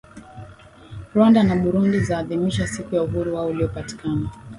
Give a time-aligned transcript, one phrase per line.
[1.13, 4.29] Rwanda na Burundi za adhimisha siku ya uhuru wao uliopatikana